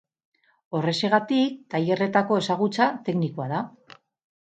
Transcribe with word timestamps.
Horrexegatik, 0.77 1.59
tailerretako 1.73 2.39
ezagutza 2.45 2.87
teknikoa 3.11 3.47
da. 3.53 3.61